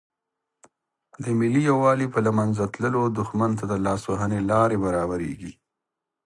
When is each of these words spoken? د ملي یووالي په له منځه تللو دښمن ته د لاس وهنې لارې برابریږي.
د 1.23 1.25
ملي 1.39 1.61
یووالي 1.69 2.07
په 2.13 2.19
له 2.25 2.31
منځه 2.37 2.63
تللو 2.73 3.01
دښمن 3.19 3.51
ته 3.59 3.63
د 3.71 3.73
لاس 3.85 4.01
وهنې 4.09 4.39
لارې 4.51 4.77
برابریږي. 4.85 5.53